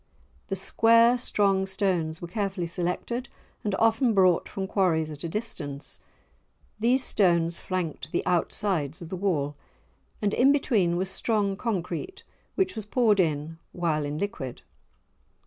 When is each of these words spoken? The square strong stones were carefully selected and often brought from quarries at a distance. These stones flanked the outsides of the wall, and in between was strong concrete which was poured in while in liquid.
The 0.47 0.55
square 0.55 1.15
strong 1.19 1.67
stones 1.67 2.23
were 2.23 2.27
carefully 2.27 2.65
selected 2.65 3.29
and 3.63 3.75
often 3.75 4.15
brought 4.15 4.49
from 4.49 4.65
quarries 4.65 5.11
at 5.11 5.23
a 5.23 5.29
distance. 5.29 5.99
These 6.79 7.03
stones 7.03 7.59
flanked 7.59 8.11
the 8.11 8.25
outsides 8.25 9.03
of 9.03 9.09
the 9.09 9.15
wall, 9.15 9.55
and 10.19 10.33
in 10.33 10.51
between 10.51 10.95
was 10.97 11.11
strong 11.11 11.55
concrete 11.55 12.23
which 12.55 12.75
was 12.75 12.83
poured 12.87 13.19
in 13.19 13.59
while 13.73 14.03
in 14.03 14.17
liquid. 14.17 14.63